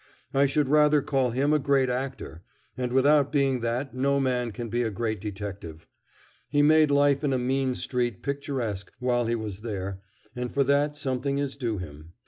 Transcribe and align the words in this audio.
I 0.33 0.47
should 0.47 0.67
rather 0.67 1.03
call 1.03 1.29
him 1.29 1.53
a 1.53 1.59
great 1.59 1.87
actor, 1.87 2.41
and 2.75 2.91
without 2.91 3.31
being 3.31 3.59
that 3.59 3.93
no 3.93 4.19
man 4.19 4.51
can 4.51 4.67
be 4.67 4.81
a 4.81 4.89
great 4.89 5.21
detective. 5.21 5.85
He 6.49 6.63
made 6.63 6.89
life 6.89 7.23
in 7.23 7.33
a 7.33 7.37
mean 7.37 7.75
street 7.75 8.23
picturesque 8.23 8.91
while 8.97 9.27
he 9.27 9.35
was 9.35 9.59
there, 9.59 10.01
and 10.35 10.51
for 10.51 10.63
that 10.63 10.97
something 10.97 11.37
is 11.37 11.55
due 11.55 11.77
him. 11.77 12.13